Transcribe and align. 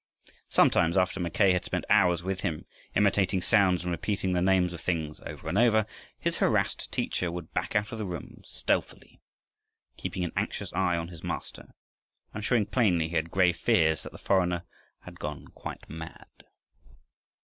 Sometimes 0.49 0.97
after 0.97 1.19
Mackay 1.19 1.51
had 1.51 1.63
spent 1.63 1.85
hours 1.87 2.23
with 2.23 2.41
him, 2.41 2.65
imitating 2.95 3.39
sounds 3.39 3.83
and 3.83 3.91
repeating 3.91 4.33
the 4.33 4.41
names 4.41 4.73
of 4.73 4.81
things 4.81 5.19
over 5.27 5.47
and 5.47 5.59
over, 5.59 5.85
his 6.17 6.39
harassed 6.39 6.91
teacher 6.91 7.31
would 7.31 7.53
back 7.53 7.75
out 7.75 7.91
of 7.91 7.99
the 7.99 8.05
room 8.07 8.41
stealthily, 8.43 9.21
keeping 9.97 10.23
an 10.23 10.31
anxious 10.35 10.73
eye 10.73 10.97
on 10.97 11.09
his 11.09 11.23
master, 11.23 11.75
and 12.33 12.43
showing 12.43 12.65
plainly 12.65 13.09
he 13.09 13.15
had 13.15 13.29
grave 13.29 13.57
fears 13.57 14.01
that 14.01 14.11
the 14.11 14.17
foreigner 14.17 14.63
had 15.01 15.19
gone 15.19 15.49
quite 15.49 15.87
mad. 15.87 16.31